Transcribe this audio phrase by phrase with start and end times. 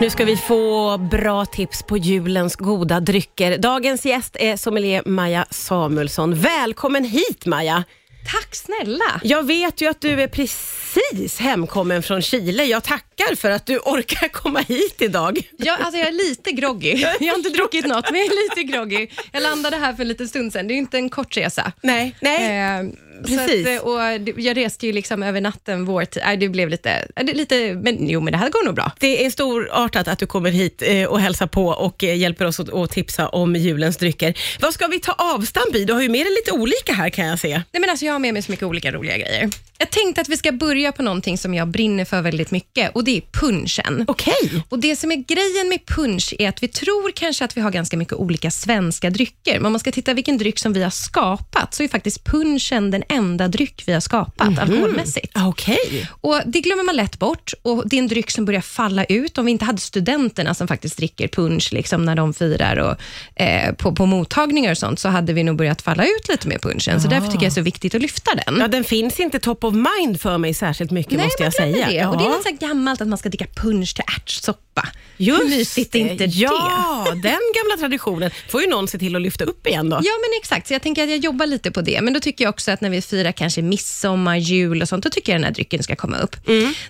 [0.00, 3.58] Nu ska vi få bra tips på julens goda drycker.
[3.58, 6.34] Dagens gäst är sommelier Maja Samuelsson.
[6.34, 7.84] Välkommen hit Maja!
[8.32, 9.20] Tack snälla!
[9.22, 12.64] Jag vet ju att du är precis hemkommen från Chile.
[12.64, 15.40] Jag tackar för att du orkar komma hit idag.
[15.56, 16.94] Ja, alltså jag är lite groggy.
[17.20, 19.08] Jag har inte druckit något, men jag är lite groggy.
[19.32, 20.68] Jag landade här för en liten stund sedan.
[20.68, 21.72] Det är ju inte en kort resa.
[21.82, 22.58] Nej, nej.
[22.58, 22.86] Eh,
[23.26, 23.68] Precis.
[23.68, 24.00] Att, och
[24.40, 26.22] jag reste ju liksom över natten vår tid.
[26.26, 28.92] Nej, det blev lite, äh, lite, men jo, men det här går nog bra.
[29.00, 32.60] Det är storartat att du kommer hit eh, och hälsar på och eh, hjälper oss
[32.60, 34.34] att, tipsa om julens drycker.
[34.60, 35.84] Vad ska vi ta avstamp i?
[35.84, 37.48] Du har ju med dig lite olika här kan jag se.
[37.48, 39.50] Nej, men alltså, jag har med mig så mycket olika roliga grejer.
[39.78, 43.04] Jag tänkte att vi ska börja på någonting som jag brinner för väldigt mycket och
[43.04, 44.04] det är punchen.
[44.08, 44.64] Okej.
[44.68, 47.70] Och Det som är grejen med punch är att vi tror kanske att vi har
[47.70, 50.90] ganska mycket olika svenska drycker, men om man ska titta vilken dryck som vi har
[50.90, 55.36] skapat, så är faktiskt punchen den enda dryck vi har skapat alkoholmässigt.
[55.46, 56.08] Okej.
[56.20, 59.38] Och Det glömmer man lätt bort och det är en dryck som börjar falla ut.
[59.38, 62.96] Om vi inte hade studenterna som faktiskt dricker punch liksom när de firar och,
[63.42, 66.62] eh, på, på mottagningar och sånt, så hade vi nog börjat falla ut lite med
[66.62, 67.00] punchen.
[67.00, 68.56] Så därför tycker jag det är så viktigt att lyfta den.
[68.60, 71.86] Ja, den finns inte top of mind för mig särskilt mycket Nej, måste jag säga.
[71.88, 72.06] det.
[72.06, 74.69] Och det är något så gammalt att man ska dricka punch till ärtsoppa.
[75.16, 76.32] Just Hur mysigt är inte det?
[76.36, 79.96] Ja, den gamla traditionen får ju någon se till att lyfta upp igen då.
[79.96, 80.66] Ja, men exakt.
[80.66, 82.00] Så jag tänker att jag jobbar lite på det.
[82.02, 85.10] Men då tycker jag också att när vi firar kanske midsommar, jul och sånt, då
[85.10, 86.36] tycker jag den här drycken ska komma upp.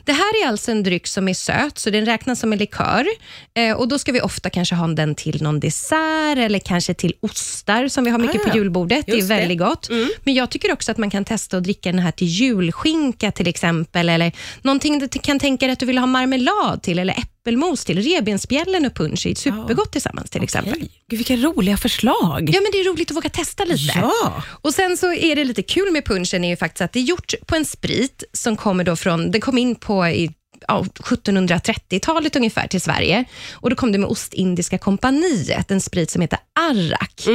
[0.04, 3.06] Det här är alltså en dryck som är söt, så den räknas som en likör.
[3.54, 7.14] Eh, och Då ska vi ofta kanske ha den till någon dessert eller kanske till
[7.20, 9.06] ostar som vi har mycket Ah, på julbordet.
[9.06, 9.34] Det är Just det.
[9.34, 9.88] väldigt gott.
[10.24, 13.46] Men jag tycker också att man kan testa att dricka den här till julskinka till
[13.48, 17.14] exempel, eller någonting du kan tänka dig att du vill ha marmelad till, eller
[17.50, 18.02] äppelmos till.
[18.02, 20.78] Revbensspjällen och punch är supergott tillsammans till exempel.
[20.78, 22.50] Gud, vilka roliga förslag.
[22.54, 23.98] Ja, men det är roligt att våga testa lite.
[23.98, 24.42] Ja.
[24.48, 27.04] Och Sen så är det lite kul med punchen är ju faktiskt att det är
[27.04, 30.30] gjort på en sprit som kommer då från, den kom in på i
[30.68, 33.24] ja, 1730-talet ungefär till Sverige.
[33.52, 37.26] Och Då kom det med Ostindiska kompaniet, en sprit som heter Arrak.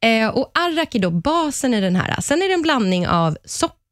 [0.00, 2.20] Eh, och Arrak är då basen i den här.
[2.20, 3.36] Sen är det en blandning av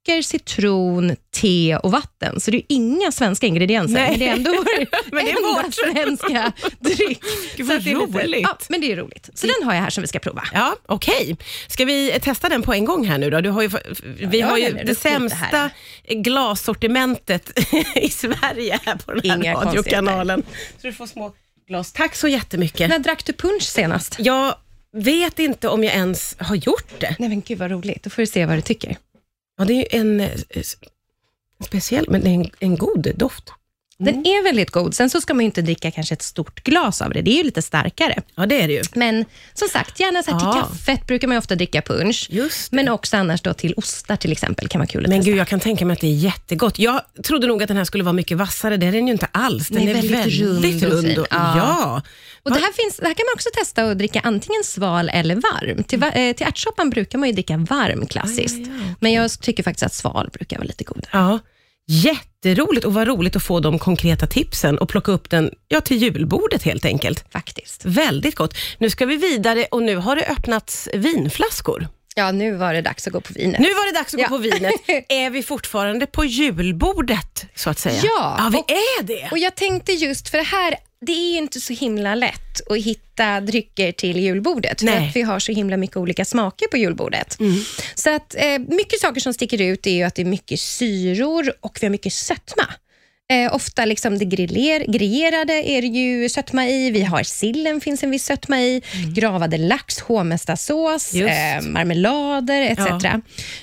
[0.07, 2.41] socker, citron, te och vatten.
[2.41, 4.11] Så det är inga svenska ingredienser, Nej.
[4.11, 7.23] men det är ändå vår Men det är enda svenska dryck.
[7.57, 8.41] Gud, Så vad det är lite- roligt.
[8.43, 9.31] Ja, men det är roligt.
[9.35, 10.45] Så den har jag här som vi ska prova.
[10.53, 11.37] Ja, okej.
[11.69, 13.41] Ska vi testa den på en gång här nu då?
[13.41, 13.71] Du har ju,
[14.17, 15.71] vi jag har ju det sämsta
[16.09, 17.51] glassortimentet
[17.95, 20.43] i Sverige här på den här Inga radiokanalen.
[20.81, 21.33] Så du får små
[21.69, 21.93] glas.
[21.93, 22.89] Tack så jättemycket.
[22.89, 24.17] När drack du punch senast?
[24.19, 24.55] Jag
[24.97, 27.17] vet inte om jag ens har gjort det.
[27.19, 28.97] Nej men gud vad roligt, då får du se vad du tycker.
[29.61, 30.63] Ja, det är ju en, eh,
[31.65, 33.53] speciell, men det är en, en god doft.
[34.05, 34.95] Den är väldigt god.
[34.95, 37.23] Sen så ska man inte dricka kanske ett stort glas av det.
[37.23, 38.23] Det är ju lite starkare.
[38.35, 38.83] Ja, det är det ju.
[38.95, 39.25] Men
[39.55, 40.53] som sagt, gärna så här till Ja.
[40.71, 42.31] kaffet brukar man ofta dricka punch.
[42.71, 45.31] Men också annars då till ostar till exempel kan vara kul att Men testa.
[45.31, 46.79] gud, jag kan tänka mig att det är jättegott.
[46.79, 48.77] Jag trodde nog att den här skulle vara mycket vassare.
[48.77, 49.69] Det är den ju inte alls.
[49.69, 50.41] Den Nej, är väldigt väldigt,
[50.83, 51.07] rund och rund.
[51.09, 51.19] fin.
[51.21, 51.57] och, Ja.
[51.57, 52.03] ja.
[52.43, 55.35] Och det, här finns, det här kan man också testa att dricka antingen sval eller
[55.35, 55.85] varm.
[55.85, 58.57] Till, eh, till ärtsoppan brukar man ju dricka varm klassiskt.
[58.59, 58.95] Ja, ja, ja.
[59.01, 61.09] Men jag tycker faktiskt att sval brukar vara lite godare.
[61.13, 61.39] Ja,
[61.91, 65.97] jätteroligt och vad roligt att få de konkreta tipsen och plocka upp den ja, till
[65.97, 67.25] julbordet helt enkelt.
[67.33, 67.85] Faktiskt.
[67.85, 68.55] Väldigt gott.
[68.79, 71.89] Nu ska vi vidare och nu har det öppnats vinflaskor.
[72.15, 73.61] Ja, nu var det dags att gå på vinet.
[73.61, 74.27] Nu var det dags att Ja.
[74.29, 74.73] gå på vinet.
[75.09, 78.01] Är vi fortfarande på julbordet så att säga?
[78.05, 79.29] Ja, ja vi och- är det.
[79.31, 80.75] Och Jag tänkte just, för det här
[81.07, 85.09] det är ju inte så himla lätt att hitta drycker till julbordet, för Nej.
[85.09, 87.39] att vi har så himla mycket olika smaker på julbordet.
[87.95, 91.53] Så att eh, Mycket saker som sticker ut är ju att det är mycket syror
[91.61, 92.65] och vi har mycket sötma.
[93.31, 96.91] Eh, ofta liksom det griller, grillerade är det ju sötma i.
[96.91, 98.83] Vi har sillen, finns en viss sötma i.
[99.15, 103.05] Gravade lax, hovmästarsås, eh, marmelader etc.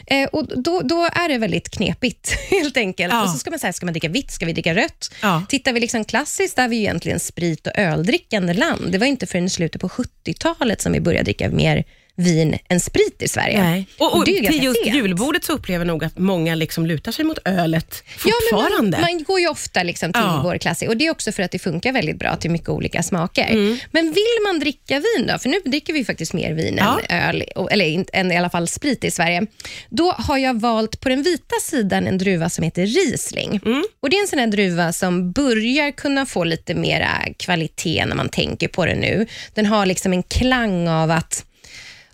[0.08, 3.14] Eh, och då, då är det väldigt knepigt helt enkelt.
[3.14, 3.24] Ja.
[3.24, 4.32] Och så ska man säga, ska man dricka vitt?
[4.32, 5.14] Ska vi dricka rött?
[5.22, 5.44] Ja.
[5.50, 8.92] Tittar vi liksom klassiskt, där är vi ju egentligen sprit och öldrickande land.
[8.92, 11.84] Det var inte förrän i slutet på 70-talet som vi började dricka mer
[12.18, 13.64] vin än sprit i Sverige.
[13.64, 13.88] Nej.
[13.98, 14.96] Och, och ju till just sent.
[14.96, 18.98] julbordet så upplever jag nog att många liksom lutar sig mot ölet Ja, men fortfarande.
[19.02, 20.42] man, man går ju ofta liksom till Ja.
[20.44, 23.04] vår klassiker och det är också för att det funkar väldigt bra till mycket olika
[23.04, 23.48] smaker.
[23.50, 23.78] Mm.
[23.92, 27.00] Men vill man dricka vin då, för nu dricker vi faktiskt mer vin Ja.
[27.10, 29.46] än öl, och- eller än i alla fall sprit i Sverige.
[29.90, 33.60] Då har jag valt på den vita sidan en druva som heter Riesling.
[33.66, 33.84] Mm.
[34.02, 37.10] Och Det är en sån här druva som börjar kunna få lite mera
[37.40, 39.26] kvalitet när man tänker på det nu.
[39.54, 41.44] Den har liksom en klang av att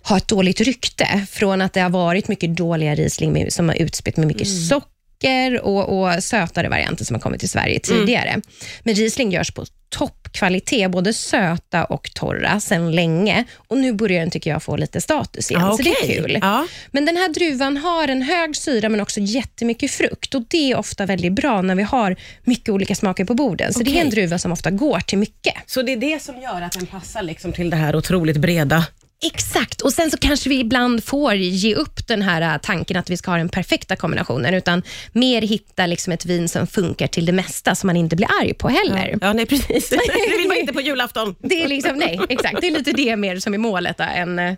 [0.08, 3.76] ha ett dåligt rykte från att det har varit mycket dåliga Riesling med, som har
[3.76, 4.88] utspett med mycket socker
[5.24, 8.40] socker och, och sötare varianter som har kommit till Sverige tidigare.
[8.82, 13.44] Men Riesling görs på toppkvalitet, både söta och torra, sedan länge.
[13.68, 16.38] Och Nu börjar den, tycker jag, få lite status igen, Ja, så det är kul.
[16.42, 16.66] Ja.
[16.90, 20.34] Men den här druvan har en hög syra, men också jättemycket frukt.
[20.34, 23.72] Och Det är ofta väldigt bra när vi har mycket olika smaker på borden.
[23.72, 24.00] Så det Okej.
[24.00, 25.54] är en druva som ofta går till mycket.
[25.66, 28.86] Så det är det som gör att den passar liksom till det här otroligt breda.
[29.22, 33.10] Exakt, och sen så kanske vi ibland får ge upp den här äh, tanken att
[33.10, 34.82] vi ska ha den perfekta kombinationen, utan
[35.12, 38.54] mer hitta liksom ett vin som funkar till det mesta, som man inte blir arg
[38.54, 39.18] på heller.
[39.20, 39.88] Ja, nej precis.
[40.28, 41.34] Det vill man inte på julafton.
[41.38, 42.60] Det är liksom, nej, exakt.
[42.60, 44.54] Det är lite det mer som är målet, då, än äh,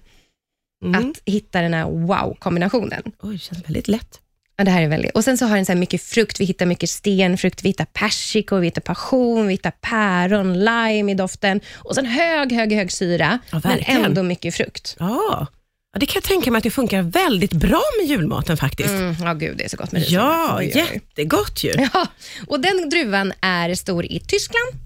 [0.85, 1.11] Mm.
[1.11, 3.03] att hitta den här wow-kombinationen.
[3.23, 4.21] Oj, det känns väldigt lätt.
[4.57, 5.11] Ja, det här är väldigt.
[5.15, 6.41] Och Sen så har den så mycket frukt.
[6.41, 11.15] Vi hittar mycket stenfrukt, vi hittar persikor, vi hittar passion, vi hittar päron, lime i
[11.15, 14.97] doften och sen hög, hög, hög syra, Ja, men ändå mycket frukt.
[14.99, 15.47] Ja.
[15.93, 18.91] ja, det kan jag tänka mig att det funkar väldigt bra med julmaten faktiskt.
[18.91, 20.11] Mm, ja, gud, det är så gott med ris.
[20.11, 21.73] Ja, jättegott ju.
[21.93, 22.07] Ja,
[22.47, 24.86] och den druvan är stor i Tyskland.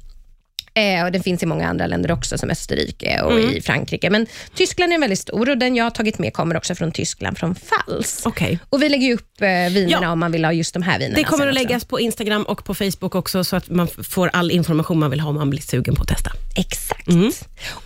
[0.75, 3.51] Eh, och Den finns i många andra länder också, som Österrike och Mm.
[3.51, 4.11] i Frankrike.
[4.11, 7.39] Men Tyskland är väldigt stor och den jag har tagit med kommer också från Tyskland,
[7.39, 8.23] från Fals.
[8.27, 8.59] Okej.
[8.71, 10.11] Och Vi lägger upp eh, vinerna Ja.
[10.13, 11.17] om man vill ha just de här vinerna.
[11.17, 14.51] Det kommer att läggas på Instagram och på Facebook också så att man får all
[14.51, 16.31] information man vill ha om man blir sugen på att testa.
[16.57, 17.09] Exakt.
[17.09, 17.33] Mm.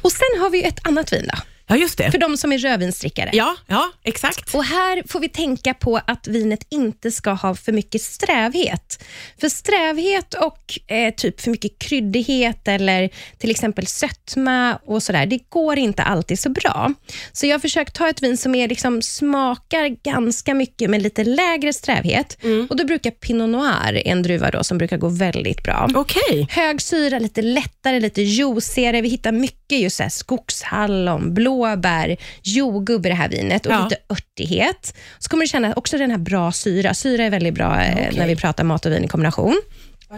[0.03, 2.11] Och Sen har vi ett annat vin då, Ja, just det.
[2.11, 3.31] för de som är rödvinsdrickare.
[3.33, 4.55] Ja, ja exakt.
[4.55, 9.05] Och Här får vi tänka på att vinet inte ska ha för mycket strävhet.
[9.41, 15.51] För strävhet och eh, typ för mycket kryddighet eller till exempel sötma och sådär, det
[15.51, 16.93] går inte alltid så bra.
[17.33, 21.25] Så jag har försökt ta ett vin som är liksom, smakar ganska mycket med lite
[21.25, 22.39] lägre strävhet.
[22.71, 25.89] Och Då brukar Pinot Noir, en druva då, som brukar gå väldigt bra.
[25.95, 26.47] Okej.
[26.51, 29.01] Hög syra, lite lättare, lite juicigare.
[29.01, 33.83] Vi hittar mycket just så här skogshallon, blåbär, jordgubb i det här vinet och Ja.
[33.85, 34.95] lite örtighet.
[35.19, 36.95] Så kommer du känna också den här bra syra.
[36.95, 38.19] Syra är väldigt bra eh, Okej.
[38.19, 39.61] när vi pratar mat och vin i kombination.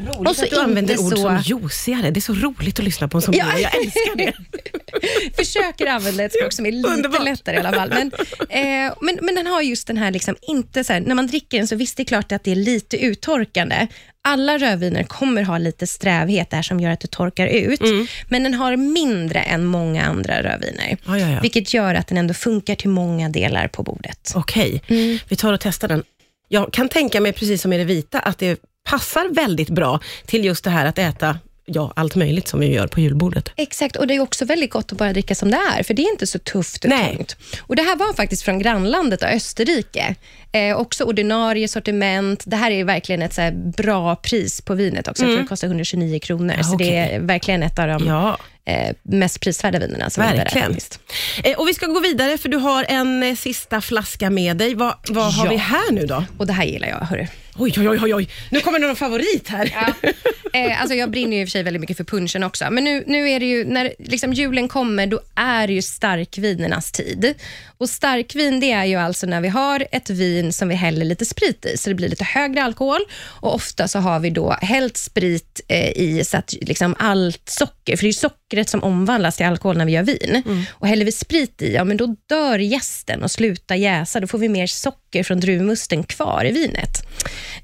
[0.05, 2.11] Vad roligt Och så att du använder ord så- som juicigare.
[2.11, 3.47] Det är så roligt att lyssna på en som Ja.
[3.59, 4.33] jag älskar det.
[5.37, 7.25] Försöker använda ett språk som är lite Underbart.
[7.25, 7.89] lättare i alla fall.
[7.89, 8.11] Men,
[8.49, 11.59] eh, men, men den har just den här, liksom, inte så här, när man dricker
[11.59, 13.87] den så visst det är klart att det är lite uttorkande.
[14.29, 17.81] Alla rödviner kommer ha lite strävhet där som gör att det torkar ut,
[18.29, 20.97] men den har mindre än många andra rödviner.
[21.07, 21.41] Ja, ja, ja.
[21.41, 24.33] Vilket gör att den ändå funkar till många delar på bordet.
[24.35, 25.19] Okej, Mm.
[25.29, 26.03] vi tar och testar den.
[26.49, 30.45] Jag kan tänka mig, precis som i det vita, att det passar väldigt bra till
[30.45, 31.39] just det här att äta
[31.69, 33.49] ja, allt möjligt som vi gör på julbordet.
[33.57, 36.03] Exakt, och det är också väldigt gott att bara dricka som det är, för det
[36.03, 37.17] är inte så tufft och Nej.
[37.17, 37.37] tungt.
[37.61, 40.15] Och Det här var faktiskt från grannlandet Österrike.
[40.53, 42.43] Eh, också ordinarie sortiment.
[42.47, 45.23] Det här är verkligen ett så bra pris på vinet också.
[45.23, 46.97] Jag tror det kostar 129 kronor, Ja, så det okej.
[46.97, 50.11] är verkligen ett av de Ja, eh, mest prisvärda vinerna.
[50.11, 50.67] Som där verkligen.
[50.67, 51.01] faktiskt.
[51.45, 54.75] Eh, och vi ska gå vidare, för du har en eh, sista flaska med dig.
[54.75, 55.51] Vad, vad har Ja.
[55.51, 56.25] vi här nu då?
[56.39, 57.27] Och det här gillar jag, hörru.
[57.59, 59.73] Oj, oj, oj, oj, nu kommer någon favorit här.
[59.75, 60.11] Ja.
[60.53, 62.85] Eh, alltså jag brinner ju i och för sig väldigt mycket för punchen också, men
[62.85, 67.35] nu, nu är det ju, när liksom julen kommer, då är det ju starkvinernas tid.
[67.79, 71.25] Och Starkvin det är ju alltså när vi har ett vin som vi häller lite
[71.25, 73.01] sprit i, så det blir lite högre alkohol.
[73.41, 77.97] Och Ofta så har vi då hällt sprit eh, i så att liksom allt socker,
[77.97, 80.43] för det är sockret som omvandlas till alkohol när vi gör vin.
[80.71, 84.21] Och Häller vi sprit i, ja, men då dör jästen och slutar jäsa.
[84.21, 87.07] Då får vi mer socker från druvmusten kvar i vinet.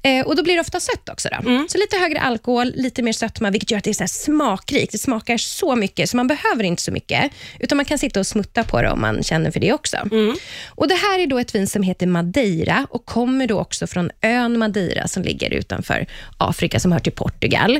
[0.01, 1.29] Eh, och Då blir det ofta sött också.
[1.31, 1.37] Då.
[1.69, 4.91] Så lite högre alkohol, lite mer sötma, vilket gör att det är så smakrikt.
[4.91, 8.27] Det smakar så mycket, så man behöver inte så mycket, utan man kan sitta och
[8.27, 9.97] smutta på det om man känner för det också.
[10.67, 14.11] Och Det här är då ett vin som heter Madeira och kommer då också från
[14.21, 16.05] ön Madeira som ligger utanför
[16.37, 17.79] Afrika, som hör till Portugal.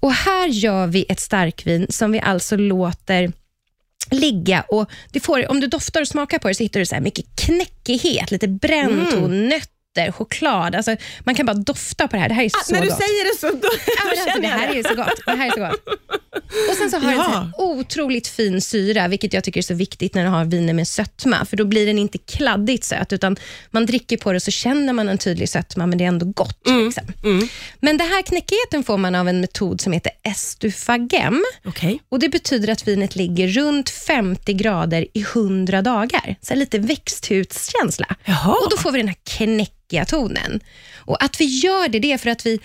[0.00, 3.32] Och Här gör vi ett starkvin som vi alltså låter
[4.10, 7.00] ligga och det får, om du doftar och smakar på det så hittar du så
[7.00, 9.52] mycket knäckighet, lite brännton,
[9.98, 10.74] nötter, choklad.
[10.74, 12.28] Alltså, man kan bara dofta på det här.
[12.28, 12.98] Det här är så Ah, när du gott.
[12.98, 15.20] säger det så, då, Ja, då alltså, det här är så gott.
[15.26, 15.98] Det här är så gott.
[16.70, 17.50] Och Sen så har den så Ja.
[17.58, 21.44] otroligt fin syra, vilket jag tycker är så viktigt när du har viner med sötma,
[21.44, 23.36] för då blir den inte kladdigt söt, utan
[23.70, 26.60] man dricker på det så känner man en tydlig sötma, men det är ändå gott.
[26.84, 27.04] Liksom.
[27.80, 31.44] Men den här knäckigheten får man av en metod som heter estufagem.
[31.64, 32.00] Okej.
[32.08, 36.36] Och Det betyder att vinet ligger runt 50 grader i 100 dagar.
[36.42, 38.06] Så lite växthuskänsla.
[38.24, 38.52] Jaha.
[38.64, 39.16] Och Då får vi den här
[39.88, 40.60] knäckiga tonen.
[40.96, 42.60] Och Att vi gör det, det är för att vi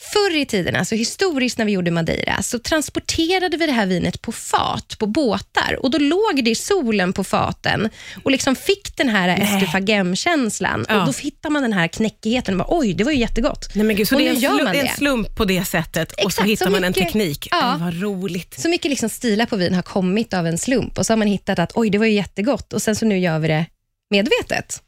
[0.00, 4.22] Förr i tiden, alltså historiskt när vi gjorde Madeira, så transporterade vi det här vinet
[4.22, 5.78] på fat, på båtar.
[5.82, 7.90] Och Då låg det i solen på faten
[8.24, 10.86] och liksom fick den här estufagem-känslan.
[10.88, 11.00] Ja.
[11.00, 13.74] Och Då hittar man den här knäckigheten och bara, oj, det var ju jättegott.
[13.74, 15.44] Nej, men gud, så Och det är, en gör man det är en slump på
[15.44, 17.48] det sättet och så Exakt, hittar så man en teknik.
[17.50, 17.72] Ja.
[17.72, 18.60] Aj, vad roligt.
[18.60, 21.28] Så mycket liksom stilar på vin har kommit av en slump och så har man
[21.28, 23.66] hittat att oj, det var ju jättegott och sen så nu gör vi det
[24.10, 24.82] medvetet.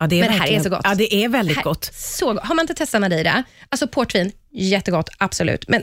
[0.00, 0.80] Ja, det är Men det här är så gott.
[0.84, 1.90] Ja, det är väldigt Här- gott.
[1.94, 2.42] Så gott.
[2.44, 5.68] Har man inte testat Madeira, alltså portvin, jättegott, absolut.
[5.68, 5.82] Men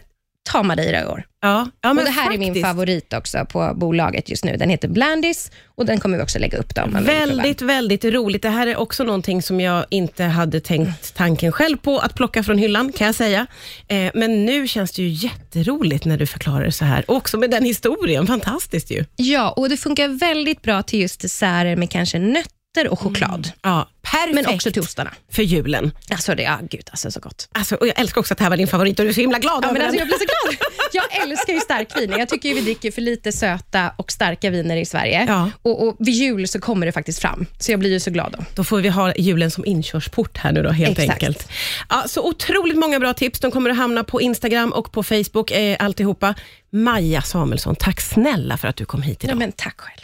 [0.49, 1.23] ta Madeira i år.
[1.41, 2.65] Ja, ja, men och Det här är min faktiskt.
[2.65, 4.57] favorit också på bolaget just nu.
[4.57, 6.75] Den heter Blandis och den kommer vi också lägga upp.
[6.75, 6.83] Då.
[7.01, 8.41] Väldigt, väldigt roligt.
[8.41, 12.43] Det här är också någonting som jag inte hade tänkt tanken själv på att plocka
[12.43, 13.47] från hyllan, kan jag säga.
[13.87, 17.05] Eh, men nu känns det ju jätteroligt när du förklarar det så här.
[17.07, 18.27] Och också med den historien.
[18.27, 19.05] Fantastiskt ju.
[19.15, 22.51] Ja, och det funkar väldigt bra till just desserter med kanske nötter
[22.85, 23.51] och choklad.
[23.61, 25.11] Ja, perfekt Men också till ostarna.
[25.31, 25.91] för julen.
[26.11, 27.49] Alltså, det, ja, gud, alltså så gott.
[27.51, 29.21] Alltså, och jag älskar också att det här var din favorit och du är så
[29.21, 30.07] himla glad Ja, över men alltså, den.
[30.09, 30.25] jag blir så
[30.57, 30.71] glad.
[30.93, 32.19] Jag älskar ju starkviner.
[32.19, 35.25] Jag tycker ju vi dricker för lite söta och starka viner i Sverige.
[35.27, 35.49] Ja.
[35.61, 38.35] Och, och Vid jul så kommer det faktiskt fram, så jag blir ju så glad
[38.37, 38.45] då.
[38.55, 41.23] Då får vi ha julen som inkörsport här nu då, helt Exakt.
[41.23, 41.49] enkelt.
[41.89, 43.39] Ja, så otroligt många bra tips.
[43.39, 46.33] De kommer att hamna på Instagram och på Facebook, eh, alltihopa.
[46.69, 49.33] Maja Samuelsson, tack snälla för att du kom hit idag.
[49.33, 49.93] Ja, men tack själv.